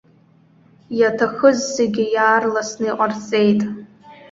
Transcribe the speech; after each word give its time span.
Иаҭахыз 0.99 1.59
зегьы 1.75 2.03
иаарласны 2.15 2.87
иҟарҵеит. 2.89 3.61